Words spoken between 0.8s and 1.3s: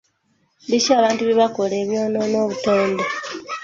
abantu